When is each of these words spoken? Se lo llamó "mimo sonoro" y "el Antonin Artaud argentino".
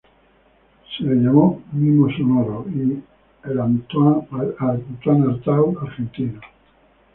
Se 0.97 1.03
lo 1.03 1.13
llamó 1.13 1.61
"mimo 1.73 2.09
sonoro" 2.09 2.65
y 2.73 2.99
"el 3.47 3.59
Antonin 3.59 5.29
Artaud 5.29 5.77
argentino". 5.79 6.41